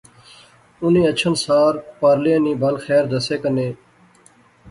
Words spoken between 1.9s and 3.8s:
پارلیاں نی بل خیر دسے کنے